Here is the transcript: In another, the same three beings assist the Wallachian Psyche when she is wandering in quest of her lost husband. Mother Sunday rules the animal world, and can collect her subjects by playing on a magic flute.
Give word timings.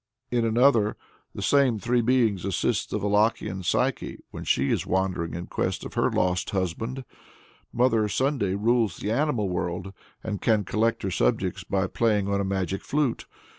In 0.31 0.45
another, 0.45 0.97
the 1.35 1.43
same 1.43 1.77
three 1.77 2.01
beings 2.01 2.43
assist 2.43 2.89
the 2.89 2.97
Wallachian 2.97 3.61
Psyche 3.61 4.17
when 4.31 4.43
she 4.43 4.71
is 4.71 4.87
wandering 4.87 5.35
in 5.35 5.45
quest 5.45 5.85
of 5.85 5.93
her 5.93 6.09
lost 6.09 6.49
husband. 6.49 7.05
Mother 7.71 8.07
Sunday 8.09 8.55
rules 8.55 8.97
the 8.97 9.11
animal 9.11 9.47
world, 9.47 9.93
and 10.23 10.41
can 10.41 10.63
collect 10.63 11.03
her 11.03 11.11
subjects 11.11 11.63
by 11.63 11.85
playing 11.85 12.27
on 12.27 12.41
a 12.41 12.43
magic 12.43 12.81
flute. 12.81 13.27